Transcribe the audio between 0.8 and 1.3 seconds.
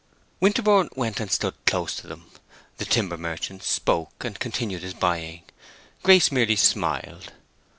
went and